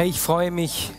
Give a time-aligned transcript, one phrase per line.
[0.00, 0.92] Hey, ich freue mich,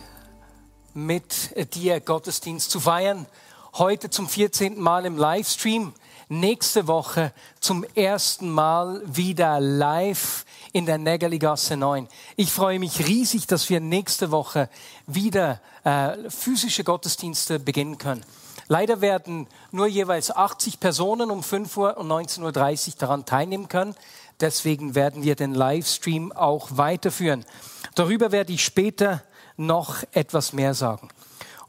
[0.94, 3.26] mit dir Gottesdienst zu feiern.
[3.74, 4.80] Heute zum 14.
[4.80, 5.94] Mal im Livestream.
[6.30, 12.08] Nächste Woche zum ersten Mal wieder live in der Nägerligasse 9.
[12.36, 14.70] Ich freue mich riesig, dass wir nächste Woche
[15.08, 18.24] wieder äh, physische Gottesdienste beginnen können.
[18.68, 23.96] Leider werden nur jeweils 80 Personen um 5 Uhr und 19.30 Uhr daran teilnehmen können.
[24.42, 27.46] Deswegen werden wir den Livestream auch weiterführen.
[27.96, 29.24] Darüber werde ich später
[29.58, 31.10] noch etwas mehr sagen.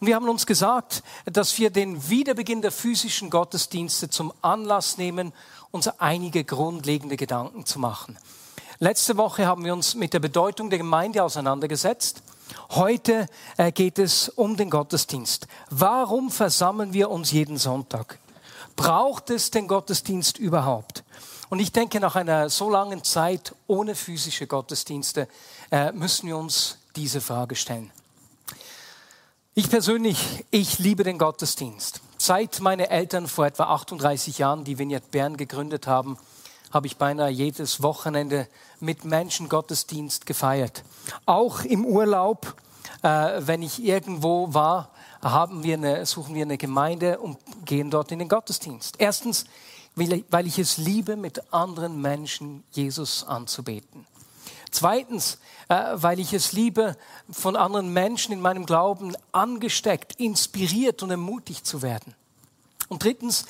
[0.01, 5.33] Und wir haben uns gesagt, dass wir den Wiederbeginn der physischen Gottesdienste zum Anlass nehmen,
[5.71, 8.19] uns einige grundlegende Gedanken zu machen.
[8.81, 12.23] Letzte Woche haben wir uns mit der Bedeutung der Gemeinde auseinandergesetzt.
[12.71, 15.47] Heute äh, geht es um den Gottesdienst.
[15.71, 18.19] Warum versammeln wir uns jeden Sonntag?
[18.75, 21.05] Braucht es den Gottesdienst überhaupt?
[21.53, 25.29] Und ich denke, nach einer so langen Zeit ohne physische Gottesdienste
[25.71, 27.91] äh, müssen wir uns diese Frage stellen.
[29.53, 32.01] Ich persönlich, ich liebe den Gottesdienst.
[32.17, 36.17] Seit meine Eltern vor etwa 38 Jahren die Vignette Bern gegründet haben,
[36.71, 38.49] habe ich beinahe jedes Wochenende
[38.81, 40.85] mit Menschen Gottesdienst gefeiert.
[41.27, 42.57] Auch im Urlaub,
[43.03, 43.09] äh,
[43.41, 44.89] wenn ich irgendwo war,
[45.21, 47.37] wir eine, suchen wir eine Gemeinde und
[47.67, 48.97] gehen dort in den Gottesdienst.
[48.99, 49.45] Erstens,
[49.95, 54.07] weil ich es liebe, mit anderen Menschen Jesus anzubeten.
[54.71, 56.97] Zweitens, äh, weil ich es liebe,
[57.31, 62.15] von anderen Menschen in meinem Glauben angesteckt, inspiriert und ermutigt zu werden.
[62.89, 63.45] Und drittens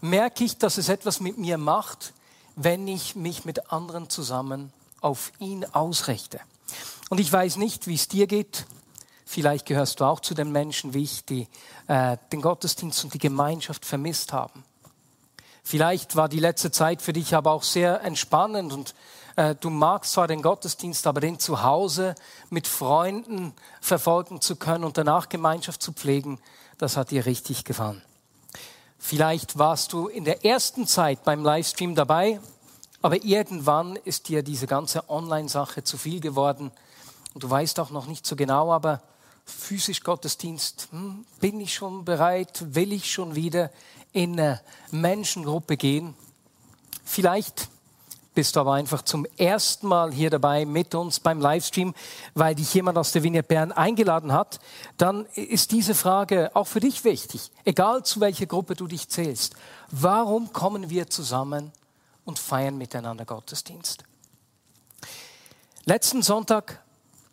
[0.00, 2.12] merke ich, dass es etwas mit mir macht,
[2.54, 6.40] wenn ich mich mit anderen zusammen auf ihn ausrichte.
[7.08, 8.66] Und ich weiß nicht, wie es dir geht.
[9.24, 11.48] Vielleicht gehörst du auch zu den Menschen wie ich, die
[11.86, 14.64] äh, den Gottesdienst und die Gemeinschaft vermisst haben.
[15.68, 18.94] Vielleicht war die letzte Zeit für dich aber auch sehr entspannend und
[19.36, 22.14] äh, du magst zwar den Gottesdienst, aber den zu Hause
[22.48, 23.52] mit Freunden
[23.82, 26.40] verfolgen zu können und danach Gemeinschaft zu pflegen,
[26.78, 28.00] das hat dir richtig gefallen.
[28.98, 32.40] Vielleicht warst du in der ersten Zeit beim Livestream dabei,
[33.02, 36.72] aber irgendwann ist dir diese ganze Online-Sache zu viel geworden
[37.34, 39.02] und du weißt auch noch nicht so genau, aber
[39.48, 43.70] physisch Gottesdienst, hm, bin ich schon bereit, will ich schon wieder
[44.12, 44.60] in eine
[44.90, 46.14] Menschengruppe gehen?
[47.04, 47.68] Vielleicht
[48.34, 51.92] bist du aber einfach zum ersten Mal hier dabei mit uns beim Livestream,
[52.34, 54.60] weil dich jemand aus der Vignette Bern eingeladen hat,
[54.96, 59.56] dann ist diese Frage auch für dich wichtig, egal zu welcher Gruppe du dich zählst.
[59.90, 61.72] Warum kommen wir zusammen
[62.24, 64.04] und feiern miteinander Gottesdienst?
[65.84, 66.80] Letzten Sonntag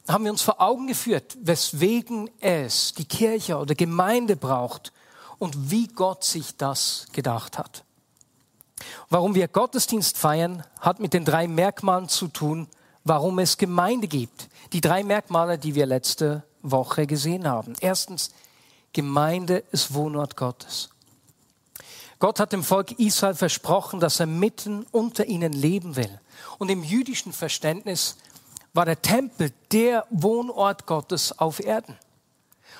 [0.07, 4.91] haben wir uns vor Augen geführt, weswegen es die Kirche oder Gemeinde braucht
[5.39, 7.83] und wie Gott sich das gedacht hat.
[9.09, 12.67] Warum wir Gottesdienst feiern, hat mit den drei Merkmalen zu tun,
[13.03, 14.49] warum es Gemeinde gibt.
[14.73, 17.73] Die drei Merkmale, die wir letzte Woche gesehen haben.
[17.79, 18.31] Erstens,
[18.93, 20.89] Gemeinde ist Wohnort Gottes.
[22.19, 26.19] Gott hat dem Volk Israel versprochen, dass er mitten unter ihnen leben will.
[26.57, 28.15] Und im jüdischen Verständnis
[28.75, 31.97] war der Tempel der Wohnort Gottes auf Erden.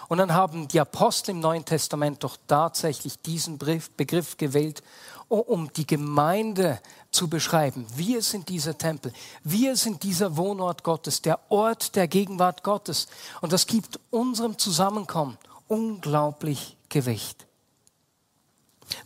[0.09, 4.83] Und dann haben die Apostel im Neuen Testament doch tatsächlich diesen Begriff gewählt,
[5.29, 6.79] um die Gemeinde
[7.11, 7.87] zu beschreiben.
[7.95, 9.13] Wir sind dieser Tempel.
[9.43, 13.07] Wir sind dieser Wohnort Gottes, der Ort der Gegenwart Gottes.
[13.41, 17.47] Und das gibt unserem Zusammenkommen unglaublich Gewicht.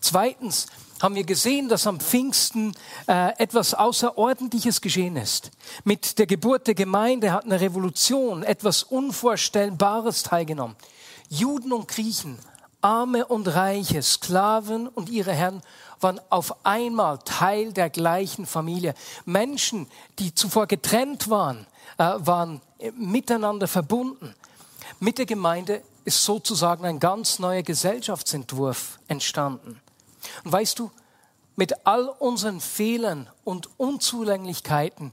[0.02, 0.66] Zweitens
[1.02, 2.74] haben wir gesehen, dass am Pfingsten
[3.08, 5.51] äh, etwas Außerordentliches geschehen ist.
[5.84, 10.75] Mit der Geburt der Gemeinde hat eine Revolution, etwas Unvorstellbares teilgenommen.
[11.30, 12.38] Juden und Griechen,
[12.81, 15.62] Arme und Reiche, Sklaven und ihre Herren
[16.01, 18.94] waren auf einmal Teil der gleichen Familie.
[19.25, 19.88] Menschen,
[20.18, 21.66] die zuvor getrennt waren,
[21.98, 22.62] äh, waren
[22.96, 24.34] miteinander verbunden.
[25.00, 29.80] Mit der Gemeinde ist sozusagen ein ganz neuer Gesellschaftsentwurf entstanden.
[30.44, 30.92] Und weißt du,
[31.56, 35.12] mit all unseren Fehlern und Unzulänglichkeiten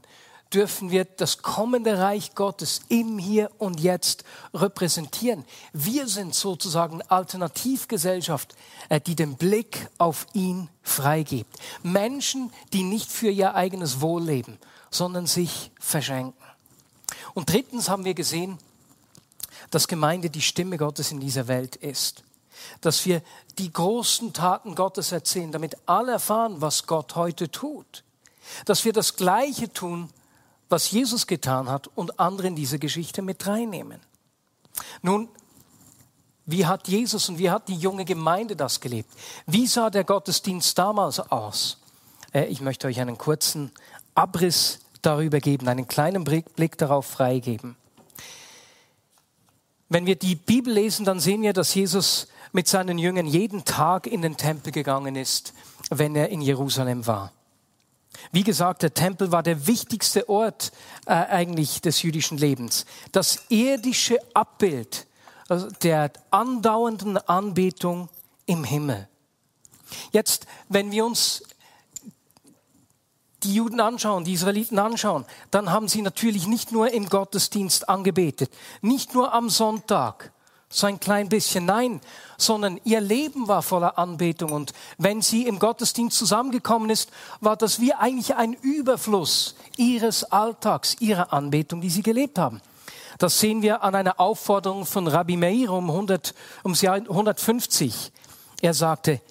[0.53, 4.23] dürfen wir das kommende Reich Gottes im Hier und Jetzt
[4.53, 5.45] repräsentieren.
[5.73, 8.55] Wir sind sozusagen Alternativgesellschaft,
[8.89, 11.57] äh, die den Blick auf ihn freigibt.
[11.83, 14.57] Menschen, die nicht für ihr eigenes Wohl leben,
[14.89, 16.41] sondern sich verschenken.
[17.33, 18.57] Und drittens haben wir gesehen,
[19.69, 22.23] dass Gemeinde die Stimme Gottes in dieser Welt ist.
[22.81, 23.21] Dass wir
[23.57, 28.03] die großen Taten Gottes erzählen, damit alle erfahren, was Gott heute tut.
[28.65, 30.09] Dass wir das Gleiche tun,
[30.69, 34.01] was Jesus getan hat und andere in diese Geschichte mit reinnehmen.
[35.01, 35.29] Nun,
[36.45, 39.09] wie hat Jesus und wie hat die junge Gemeinde das gelebt?
[39.45, 41.77] Wie sah der Gottesdienst damals aus?
[42.33, 43.71] Äh, ich möchte euch einen kurzen
[44.15, 47.75] Abriss darüber geben, einen kleinen Blick darauf freigeben.
[49.89, 54.07] Wenn wir die Bibel lesen, dann sehen wir, dass Jesus mit seinen Jüngern jeden Tag
[54.07, 55.53] in den Tempel gegangen ist,
[55.89, 57.31] wenn er in Jerusalem war.
[58.31, 60.71] Wie gesagt, der Tempel war der wichtigste Ort
[61.05, 62.85] äh, eigentlich des jüdischen Lebens.
[63.11, 65.07] Das irdische Abbild
[65.47, 68.09] also der andauernden Anbetung
[68.45, 69.07] im Himmel.
[70.11, 71.43] Jetzt, wenn wir uns
[73.43, 78.51] die Juden anschauen, die Israeliten anschauen, dann haben sie natürlich nicht nur im Gottesdienst angebetet,
[78.81, 80.33] nicht nur am Sonntag,
[80.69, 82.01] so ein klein bisschen, nein,
[82.37, 87.09] sondern ihr Leben war voller Anbetung und wenn sie im Gottesdienst zusammengekommen ist,
[87.39, 92.61] war das wie eigentlich ein Überfluss ihres Alltags, ihrer Anbetung, die sie gelebt haben.
[93.17, 98.11] Das sehen wir an einer Aufforderung von Rabbi Meir um 100, ums Jahr 150.
[98.61, 99.21] Er sagte,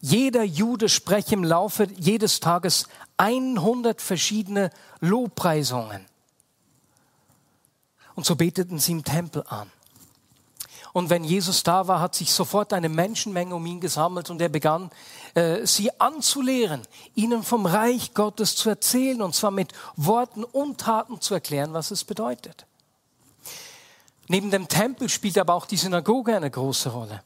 [0.00, 4.70] jeder Jude spreche im Laufe jedes Tages 100 verschiedene
[5.00, 6.06] Lobpreisungen.
[8.14, 9.70] Und so beteten sie im Tempel an.
[10.94, 14.48] Und wenn Jesus da war, hat sich sofort eine Menschenmenge um ihn gesammelt und er
[14.48, 14.90] begann,
[15.34, 16.82] äh, sie anzulehren,
[17.16, 21.90] ihnen vom Reich Gottes zu erzählen und zwar mit Worten und Taten zu erklären, was
[21.90, 22.64] es bedeutet.
[24.28, 27.24] Neben dem Tempel spielt aber auch die Synagoge eine große Rolle.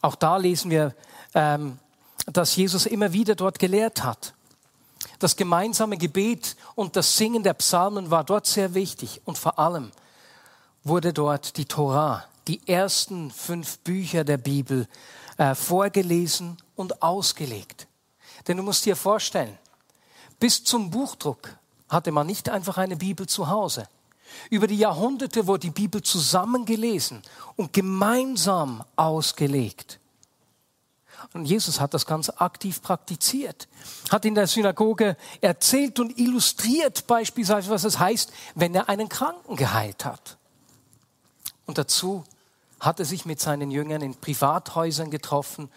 [0.00, 0.96] Auch da lesen wir,
[1.34, 1.78] ähm,
[2.26, 4.34] dass Jesus immer wieder dort gelehrt hat.
[5.20, 9.92] Das gemeinsame Gebet und das Singen der Psalmen war dort sehr wichtig und vor allem
[10.82, 14.88] wurde dort die Torah, die ersten fünf Bücher der Bibel,
[15.36, 17.86] äh, vorgelesen und ausgelegt.
[18.46, 19.56] Denn du musst dir vorstellen,
[20.38, 21.56] bis zum Buchdruck
[21.88, 23.88] hatte man nicht einfach eine Bibel zu Hause.
[24.48, 27.22] Über die Jahrhunderte wurde die Bibel zusammengelesen
[27.56, 29.98] und gemeinsam ausgelegt.
[31.32, 33.68] Und Jesus hat das ganz aktiv praktiziert,
[34.10, 39.56] hat in der Synagoge erzählt und illustriert beispielsweise, was es heißt, wenn er einen Kranken
[39.56, 40.38] geheilt hat.
[41.70, 42.24] Und dazu
[42.80, 45.70] hat er sich mit seinen Jüngern in Privathäusern getroffen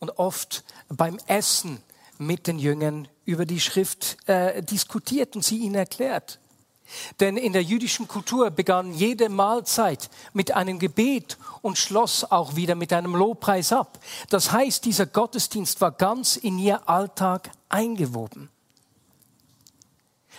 [0.00, 1.80] und oft beim Essen
[2.18, 6.40] mit den Jüngern über die Schrift äh, diskutiert und sie ihnen erklärt.
[7.20, 12.74] Denn in der jüdischen Kultur begann jede Mahlzeit mit einem Gebet und schloss auch wieder
[12.74, 14.00] mit einem Lobpreis ab.
[14.30, 18.50] Das heißt, dieser Gottesdienst war ganz in ihr Alltag eingewoben.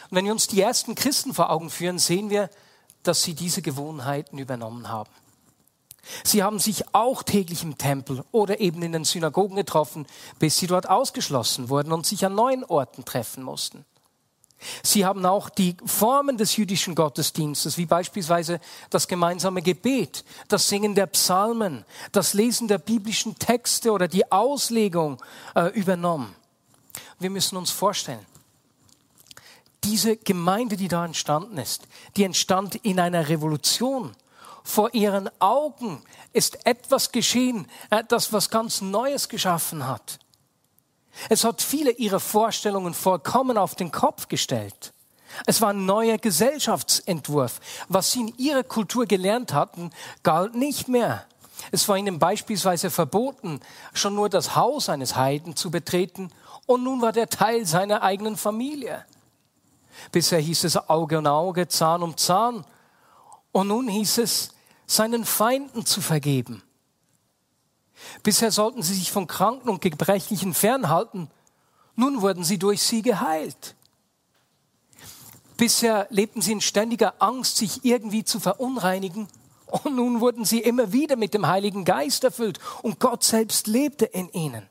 [0.10, 2.50] Und wenn wir uns die ersten Christen vor Augen führen, sehen wir,
[3.04, 5.10] dass sie diese Gewohnheiten übernommen haben.
[6.24, 10.08] Sie haben sich auch täglich im Tempel oder eben in den Synagogen getroffen,
[10.40, 13.86] bis sie dort ausgeschlossen wurden und sich an neuen Orten treffen mussten.
[14.84, 18.60] Sie haben auch die Formen des jüdischen Gottesdienstes, wie beispielsweise
[18.92, 25.22] das gemeinsame Gebet, das Singen der Psalmen, das Lesen der biblischen Texte oder die Auslegung
[25.56, 26.36] äh, übernommen.
[27.20, 28.26] Wir müssen uns vorstellen,
[29.84, 34.16] diese Gemeinde, die da entstanden ist, die entstand in einer Revolution.
[34.64, 40.20] Vor ihren Augen ist etwas geschehen, äh, das was ganz Neues geschaffen hat.
[41.30, 44.94] Es hat viele ihrer Vorstellungen vollkommen auf den Kopf gestellt.
[45.46, 47.60] Es war ein neuer Gesellschaftsentwurf.
[47.90, 49.92] Was sie in ihrer Kultur gelernt hatten,
[50.24, 51.26] galt nicht mehr.
[51.72, 53.60] Es war ihnen beispielsweise verboten,
[53.94, 56.32] schon nur das Haus eines Heiden zu betreten,
[56.66, 59.06] und nun war der Teil seiner eigenen Familie.
[60.12, 62.66] Bisher hieß es Auge um Auge, Zahn um Zahn,
[63.52, 64.52] und nun hieß es,
[64.88, 66.64] seinen Feinden zu vergeben.
[68.24, 71.30] Bisher sollten sie sich von Kranken und Gebrechlichen fernhalten.
[71.96, 73.76] Nun wurden sie durch sie geheilt.
[75.58, 79.28] Bisher lebten sie in ständiger Angst, sich irgendwie zu verunreinigen.
[79.68, 84.06] Und nun wurden sie immer wieder mit dem Heiligen Geist erfüllt und Gott selbst lebte
[84.06, 84.68] in ihnen.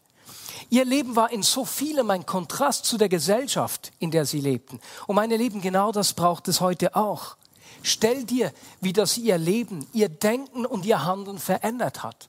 [0.71, 4.81] Ihr Leben war in so vielem ein Kontrast zu der Gesellschaft, in der sie lebten.
[5.09, 7.37] Und meine Lieben, genau das braucht es heute auch.
[7.83, 12.29] Stell dir, wie das ihr Leben, ihr Denken und ihr Handeln verändert hat.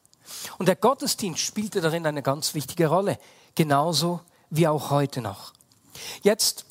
[0.58, 3.20] Und der Gottesdienst spielte darin eine ganz wichtige Rolle,
[3.54, 5.54] genauso wie auch heute noch.
[6.24, 6.66] Jetzt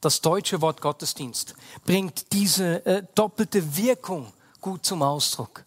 [0.00, 1.54] das deutsche Wort Gottesdienst
[1.86, 5.64] bringt diese äh, doppelte Wirkung gut zum Ausdruck.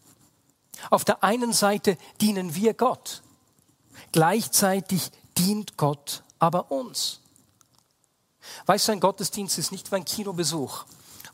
[0.91, 3.23] Auf der einen Seite dienen wir Gott,
[4.11, 7.19] gleichzeitig dient Gott aber uns.
[8.65, 10.85] Weißt du, ein Gottesdienst ist nicht wie ein Kinobesuch,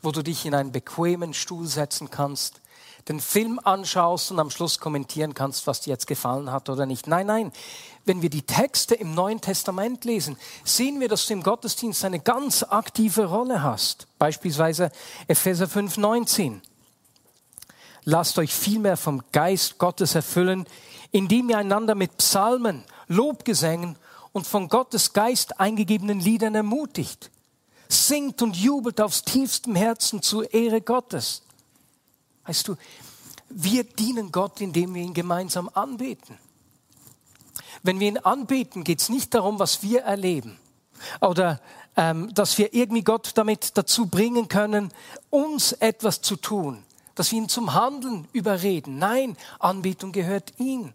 [0.02, 2.60] wo du dich in einen bequemen Stuhl setzen kannst,
[3.08, 7.06] den Film anschaust und am Schluss kommentieren kannst, was dir jetzt gefallen hat oder nicht.
[7.06, 7.52] Nein, nein.
[8.06, 12.20] Wenn wir die Texte im Neuen Testament lesen, sehen wir, dass du im Gottesdienst eine
[12.20, 14.06] ganz aktive Rolle hast.
[14.18, 14.90] Beispielsweise
[15.26, 16.62] Epheser 5, 19.
[18.04, 20.66] Lasst euch vielmehr vom Geist Gottes erfüllen,
[21.14, 23.94] indem ihr einander mit Psalmen, Lobgesängen
[24.32, 27.30] und von Gottes Geist eingegebenen Liedern ermutigt.
[27.88, 31.42] Singt und jubelt aufs tiefstem Herzen zur Ehre Gottes.
[32.46, 32.74] Weißt du,
[33.48, 36.36] wir dienen Gott, indem wir ihn gemeinsam anbeten.
[37.84, 40.58] Wenn wir ihn anbeten, geht es nicht darum, was wir erleben
[41.20, 41.60] oder
[41.96, 44.92] ähm, dass wir irgendwie Gott damit dazu bringen können,
[45.30, 46.82] uns etwas zu tun,
[47.14, 48.98] dass wir ihn zum Handeln überreden.
[48.98, 50.92] Nein, Anbetung gehört ihm.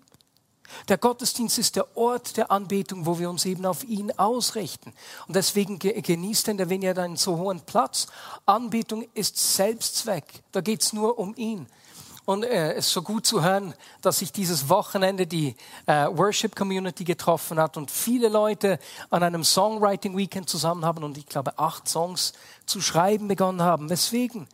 [0.87, 4.93] Der Gottesdienst ist der Ort der Anbetung, wo wir uns eben auf ihn ausrichten.
[5.27, 8.07] Und deswegen genießt denn der Vineyard einen so hohen Platz.
[8.45, 10.25] Anbetung ist Selbstzweck.
[10.51, 11.67] Da geht es nur um ihn.
[12.29, 13.73] Und äh, es ist so gut zu hören,
[14.03, 15.55] dass sich dieses Wochenende die
[15.87, 18.77] äh, Worship Community getroffen hat und viele Leute
[19.09, 22.33] an einem Songwriting Weekend zusammen haben und ich glaube acht Songs
[22.67, 23.89] zu schreiben begonnen haben.
[23.89, 24.47] Weswegen?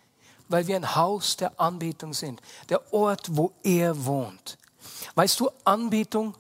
[0.48, 4.58] Weil wir ein Haus der Anbetung sind, der Ort, wo er wohnt.
[5.16, 6.36] Weißt du, Anbetung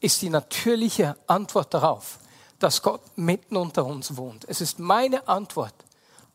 [0.00, 2.18] ist die natürliche Antwort darauf,
[2.58, 4.44] dass Gott mitten unter uns wohnt.
[4.48, 5.74] Es ist meine Antwort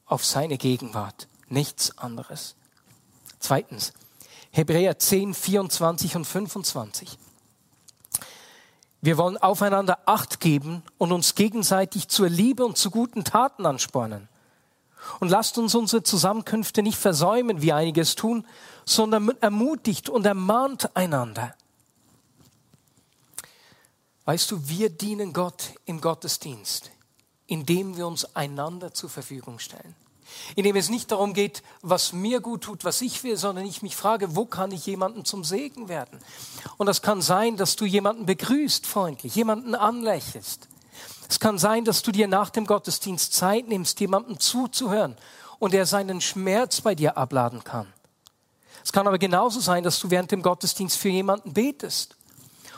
[0.05, 2.55] auf seine Gegenwart, nichts anderes.
[3.39, 3.93] Zweitens,
[4.51, 7.17] Hebräer 10, 24 und 25.
[9.01, 14.27] Wir wollen aufeinander Acht geben und uns gegenseitig zur Liebe und zu guten Taten anspornen.
[15.19, 18.45] Und lasst uns unsere Zusammenkünfte nicht versäumen, wie einiges tun,
[18.85, 21.55] sondern ermutigt und ermahnt einander.
[24.25, 26.91] Weißt du, wir dienen Gott im Gottesdienst,
[27.47, 29.95] indem wir uns einander zur Verfügung stellen.
[30.55, 33.95] Indem es nicht darum geht, was mir gut tut, was ich will, sondern ich mich
[33.95, 36.19] frage, wo kann ich jemanden zum Segen werden?
[36.77, 40.67] Und das kann sein, dass du jemanden begrüßt freundlich, jemanden anlächelst.
[41.29, 45.15] Es kann sein, dass du dir nach dem Gottesdienst Zeit nimmst, jemandem zuzuhören
[45.59, 47.87] und er seinen Schmerz bei dir abladen kann.
[48.83, 52.17] Es kann aber genauso sein, dass du während dem Gottesdienst für jemanden betest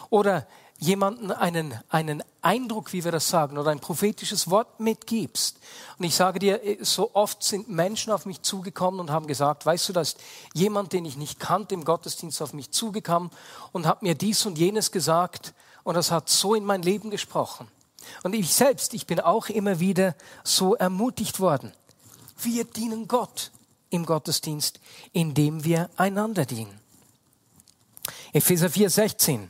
[0.09, 0.45] oder
[0.79, 5.59] jemanden einen, einen Eindruck, wie wir das sagen, oder ein prophetisches Wort mitgibst.
[5.97, 9.89] Und ich sage dir, so oft sind Menschen auf mich zugekommen und haben gesagt, weißt
[9.89, 10.19] du, da ist
[10.53, 13.29] jemand, den ich nicht kannte, im Gottesdienst auf mich zugekommen
[13.71, 15.53] und hat mir dies und jenes gesagt
[15.83, 17.67] und das hat so in mein Leben gesprochen.
[18.23, 21.71] Und ich selbst, ich bin auch immer wieder so ermutigt worden.
[22.41, 23.51] Wir dienen Gott
[23.89, 24.79] im Gottesdienst,
[25.11, 26.79] indem wir einander dienen.
[28.33, 29.49] Epheser 4, 16.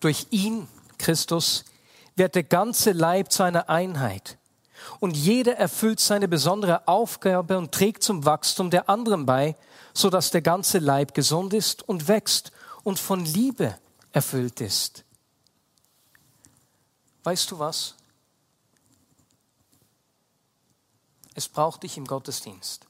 [0.00, 1.64] Durch ihn, Christus,
[2.16, 4.38] wird der ganze Leib zu einer Einheit.
[4.98, 9.56] Und jeder erfüllt seine besondere Aufgabe und trägt zum Wachstum der anderen bei,
[9.92, 12.52] so dass der ganze Leib gesund ist und wächst
[12.82, 13.76] und von Liebe
[14.12, 15.04] erfüllt ist.
[17.22, 17.94] Weißt du was?
[21.34, 22.86] Es braucht dich im Gottesdienst,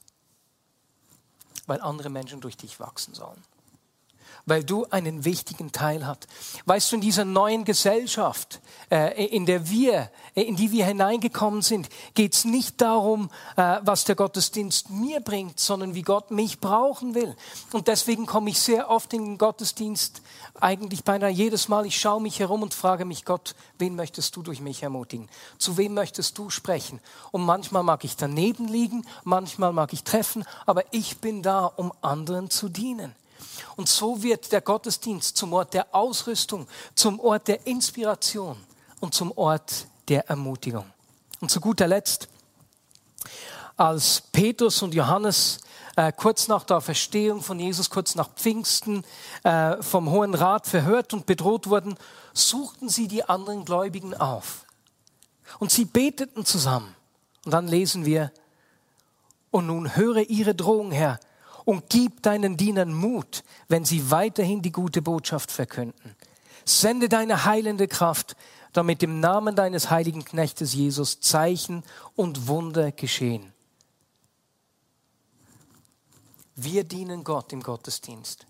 [1.67, 3.43] weil andere Menschen durch dich wachsen sollen
[4.45, 6.27] weil du einen wichtigen Teil hast.
[6.65, 11.61] Weißt du, in dieser neuen Gesellschaft, äh, in der wir, äh, in die wir hineingekommen
[11.61, 16.59] sind, geht es nicht darum, äh, was der Gottesdienst mir bringt, sondern wie Gott mich
[16.59, 17.35] brauchen will.
[17.71, 20.21] Und deswegen komme ich sehr oft in den Gottesdienst,
[20.59, 24.43] eigentlich beinahe jedes Mal, ich schaue mich herum und frage mich, Gott, wen möchtest du
[24.43, 25.29] durch mich ermutigen?
[25.57, 26.99] Zu wem möchtest du sprechen?
[27.31, 31.93] Und manchmal mag ich daneben liegen, manchmal mag ich treffen, aber ich bin da, um
[32.01, 33.15] anderen zu dienen.
[33.75, 38.57] Und so wird der Gottesdienst zum Ort der Ausrüstung, zum Ort der Inspiration
[38.99, 40.85] und zum Ort der Ermutigung.
[41.39, 42.27] Und zu guter Letzt,
[43.77, 45.59] als Petrus und Johannes
[45.95, 49.03] äh, kurz nach der Verstehung von Jesus, kurz nach Pfingsten
[49.43, 51.95] äh, vom Hohen Rat verhört und bedroht wurden,
[52.33, 54.65] suchten sie die anderen Gläubigen auf.
[55.59, 56.95] Und sie beteten zusammen.
[57.45, 58.31] Und dann lesen wir,
[59.49, 61.19] und nun höre ihre Drohung, Herr,
[61.71, 66.17] und gib deinen Dienern Mut, wenn sie weiterhin die gute Botschaft verkünden.
[66.65, 68.35] Sende deine heilende Kraft,
[68.73, 71.83] damit im Namen deines heiligen Knechtes Jesus Zeichen
[72.17, 73.53] und Wunder geschehen.
[76.57, 78.45] Wir dienen Gott im Gottesdienst,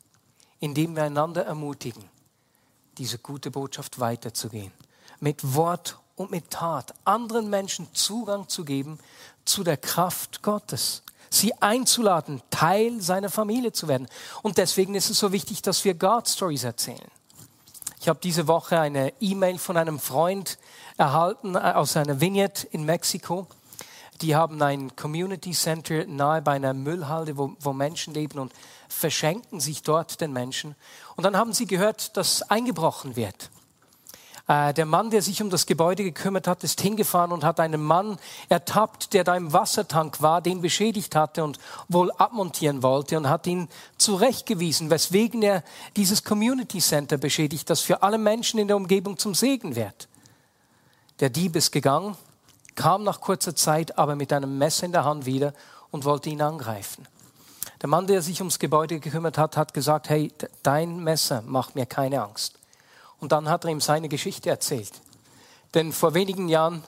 [0.60, 2.06] indem wir einander ermutigen,
[2.98, 4.72] diese gute Botschaft weiterzugehen.
[5.20, 8.98] Mit Wort und mit Tat anderen Menschen Zugang zu geben
[9.46, 14.07] zu der Kraft Gottes sie einzuladen, Teil seiner Familie zu werden.
[14.43, 17.09] Und deswegen ist es so wichtig, dass wir God Stories erzählen.
[18.00, 20.57] Ich habe diese Woche eine E-Mail von einem Freund
[20.97, 23.47] erhalten äh, aus einer Vignette in Mexiko,
[24.21, 28.53] die haben ein Community Center nahe bei einer Müllhalde, wo, wo Menschen leben und
[28.88, 30.75] verschenken sich dort den Menschen.
[31.15, 33.50] Und dann haben sie gehört, dass eingebrochen wird.
[34.51, 37.81] Äh, der Mann, der sich um das Gebäude gekümmert hat, ist hingefahren und hat einen
[37.81, 38.17] Mann
[38.50, 43.48] ertappt, der da im Wassertank war, den beschädigt hatte und wohl abmontieren wollte und hat
[43.48, 45.63] ihn zurechtgewiesen, weswegen er
[45.96, 50.10] dieses Community Center beschädigt, das für alle Menschen in der Umgebung zum Segen wird.
[51.22, 52.17] Der Dieb ist gegangen,
[52.75, 55.53] kam nach kurzer Zeit aber mit einem Messer in der Hand wieder
[55.91, 57.08] und wollte ihn angreifen.
[57.81, 60.29] Der Mann, der sich ums Gebäude gekümmert hat, hat gesagt, hey,
[60.62, 62.61] dein Messer macht mir keine Angst.
[63.22, 64.92] Und dann hat er ihm seine Geschichte erzählt.
[65.74, 66.84] Denn vor wenigen Jahren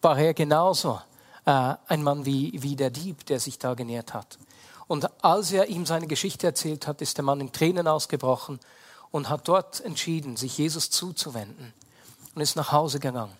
[0.00, 1.00] war er genauso
[1.44, 4.38] äh, ein Mann wie, wie der Dieb, der sich da genährt hat.
[4.86, 8.60] Und als er ihm seine Geschichte erzählt hat, ist der Mann in Tränen ausgebrochen
[9.10, 11.72] und hat dort entschieden, sich Jesus zuzuwenden
[12.34, 13.32] und ist nach Hause gegangen.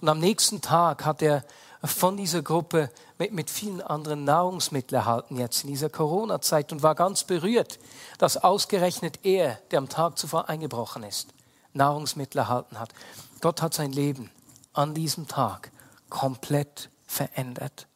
[0.00, 1.44] Und am nächsten Tag hat er
[1.82, 6.94] von dieser Gruppe mit, mit vielen anderen Nahrungsmitteln erhalten jetzt in dieser Corona-Zeit und war
[6.94, 7.78] ganz berührt,
[8.18, 11.28] dass ausgerechnet er, der am Tag zuvor eingebrochen ist,
[11.72, 12.92] Nahrungsmittel erhalten hat.
[13.40, 14.30] Gott hat sein Leben
[14.72, 15.70] an diesem Tag
[16.08, 17.86] komplett verändert.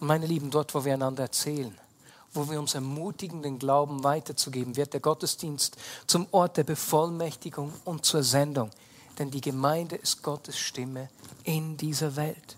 [0.00, 1.76] Und meine Lieben, dort, wo wir einander erzählen,
[2.32, 8.04] wo wir uns ermutigen, den Glauben weiterzugeben, wird der Gottesdienst zum Ort der Bevollmächtigung und
[8.04, 8.70] zur Sendung.
[9.18, 11.08] Denn die Gemeinde ist Gottes Stimme
[11.44, 12.56] in dieser Welt.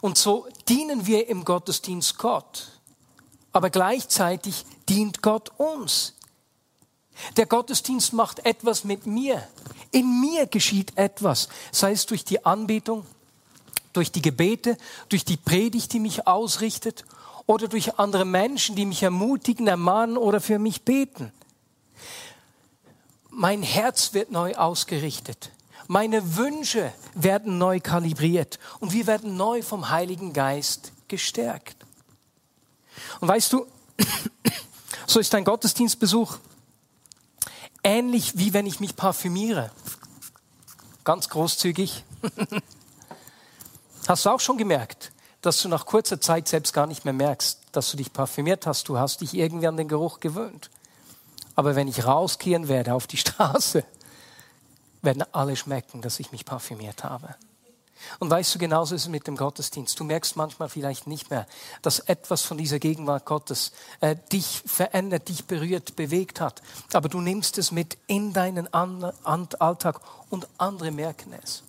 [0.00, 2.80] Und so dienen wir im Gottesdienst Gott,
[3.52, 6.14] aber gleichzeitig dient Gott uns.
[7.36, 9.46] Der Gottesdienst macht etwas mit mir.
[9.90, 13.06] In mir geschieht etwas, sei es durch die Anbetung,
[13.92, 14.76] durch die Gebete,
[15.08, 17.04] durch die Predigt, die mich ausrichtet
[17.46, 21.32] oder durch andere Menschen, die mich ermutigen, ermahnen oder für mich beten.
[23.30, 25.50] Mein Herz wird neu ausgerichtet.
[25.86, 31.76] Meine Wünsche werden neu kalibriert und wir werden neu vom Heiligen Geist gestärkt.
[33.20, 33.66] Und weißt du,
[35.06, 36.38] so ist ein Gottesdienstbesuch
[37.88, 39.70] ähnlich wie wenn ich mich parfümiere.
[41.04, 42.04] Ganz großzügig.
[44.08, 47.60] hast du auch schon gemerkt, dass du nach kurzer Zeit selbst gar nicht mehr merkst,
[47.72, 48.88] dass du dich parfümiert hast.
[48.88, 50.70] Du hast dich irgendwie an den Geruch gewöhnt.
[51.54, 53.84] Aber wenn ich rauskehren werde auf die Straße,
[55.00, 57.36] werden alle schmecken, dass ich mich parfümiert habe.
[58.18, 59.98] Und weißt du, genauso ist es mit dem Gottesdienst.
[59.98, 61.46] Du merkst manchmal vielleicht nicht mehr,
[61.82, 66.62] dass etwas von dieser Gegenwart Gottes äh, dich verändert, dich berührt, bewegt hat.
[66.92, 71.62] Aber du nimmst es mit in deinen An An Alltag und andere merken es.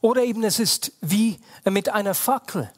[0.00, 2.70] Oder eben es ist wie mit einer Fackel.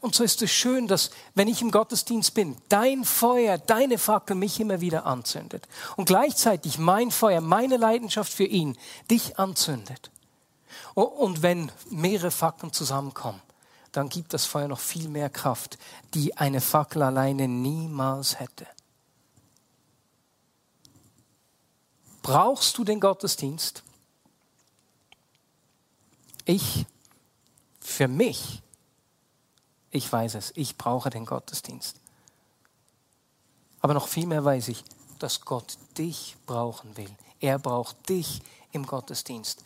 [0.00, 4.34] Und so ist es schön, dass, wenn ich im Gottesdienst bin, dein Feuer, deine Fackel
[4.34, 5.68] mich immer wieder anzündet.
[5.96, 8.78] Und gleichzeitig mein Feuer, meine Leidenschaft für ihn
[9.10, 10.10] dich anzündet.
[10.94, 13.40] Und wenn mehrere Fackeln zusammenkommen,
[13.92, 15.78] dann gibt das Feuer noch viel mehr Kraft,
[16.14, 18.66] die eine Fackel alleine niemals hätte.
[22.22, 23.82] Brauchst du den Gottesdienst?
[26.44, 26.86] Ich,
[27.80, 28.62] für mich,
[29.90, 32.00] ich weiß es, ich brauche den Gottesdienst.
[33.80, 34.82] Aber noch viel mehr weiß ich,
[35.18, 37.10] dass Gott dich brauchen will.
[37.40, 38.40] Er braucht dich
[38.72, 39.62] im Gottesdienst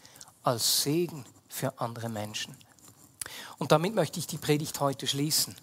[0.49, 2.57] als Segen für andere Menschen.
[3.59, 5.55] Und damit möchte ich die Predigt heute schließen.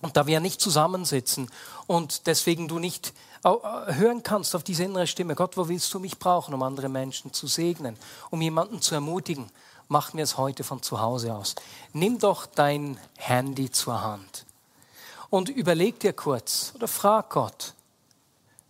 [0.00, 1.50] Und da wir nicht zusammensitzen
[1.86, 6.18] und deswegen du nicht hören kannst auf diese innere Stimme, Gott, wo willst du mich
[6.18, 7.96] brauchen, um andere Menschen zu segnen,
[8.30, 9.50] um jemanden zu ermutigen,
[9.88, 11.54] machen wir es heute von zu Hause aus.
[11.92, 14.44] Nimm doch dein Handy zur Hand
[15.30, 17.74] und überleg dir kurz oder frag Gott,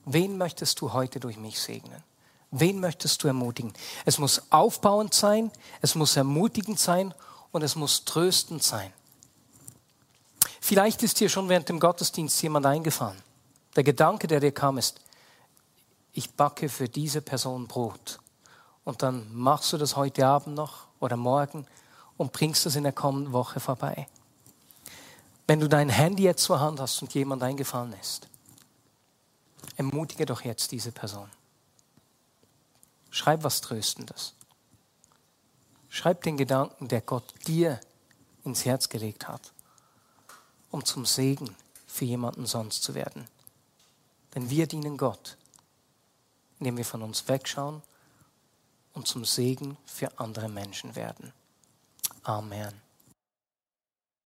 [0.04, 2.02] wen möchtest du heute durch mich segnen?
[2.50, 3.72] Wen möchtest du ermutigen?
[4.04, 5.50] Es muss aufbauend sein,
[5.82, 7.14] es muss ermutigend sein
[7.52, 8.92] und es muss tröstend sein.
[10.60, 13.20] Vielleicht ist dir schon während dem Gottesdienst jemand eingefallen.
[13.76, 15.00] Der Gedanke, der dir kam, ist,
[16.12, 18.18] ich backe für diese Person Brot.
[18.84, 21.66] Und dann machst du das heute Abend noch oder morgen
[22.16, 24.08] und bringst es in der kommenden Woche vorbei.
[25.46, 28.28] Wenn du dein Handy jetzt zur Hand hast und jemand eingefallen ist,
[29.76, 31.28] ermutige doch jetzt diese Person.
[33.10, 34.34] Schreib was Tröstendes.
[35.88, 37.80] Schreib den Gedanken, der Gott dir
[38.44, 39.52] ins Herz gelegt hat,
[40.70, 43.26] um zum Segen für jemanden sonst zu werden.
[44.34, 45.36] Denn wir dienen Gott,
[46.58, 47.82] indem wir von uns wegschauen
[48.92, 51.32] und zum Segen für andere Menschen werden.
[52.22, 52.87] Amen.